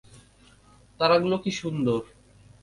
তারাগুলো 0.99 1.35
কি 1.43 1.51
সুন্দর! 1.51 2.01